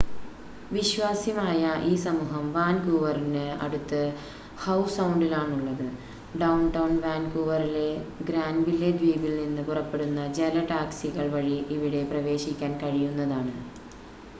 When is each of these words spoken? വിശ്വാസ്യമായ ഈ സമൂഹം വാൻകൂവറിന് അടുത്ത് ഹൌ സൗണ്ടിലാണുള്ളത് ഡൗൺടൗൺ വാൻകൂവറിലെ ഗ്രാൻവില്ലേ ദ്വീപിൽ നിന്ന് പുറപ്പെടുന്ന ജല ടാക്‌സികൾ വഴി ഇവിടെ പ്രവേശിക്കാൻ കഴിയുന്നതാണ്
വിശ്വാസ്യമായ 0.71 1.59
ഈ 1.83 1.95
സമൂഹം 2.03 2.45
വാൻകൂവറിന് 2.53 3.43
അടുത്ത് 3.61 3.99
ഹൌ 4.61 4.77
സൗണ്ടിലാണുള്ളത് 4.95 5.85
ഡൗൺടൗൺ 6.41 6.95
വാൻകൂവറിലെ 7.05 7.87
ഗ്രാൻവില്ലേ 8.25 8.91
ദ്വീപിൽ 8.97 9.35
നിന്ന് 9.39 9.63
പുറപ്പെടുന്ന 9.69 10.27
ജല 10.37 10.65
ടാക്‌സികൾ 10.69 11.27
വഴി 11.37 11.57
ഇവിടെ 11.77 12.03
പ്രവേശിക്കാൻ 12.11 12.73
കഴിയുന്നതാണ് 12.83 13.55